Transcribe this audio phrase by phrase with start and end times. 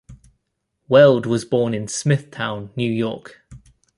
[0.89, 3.45] Weld was born in Smithtown, New York.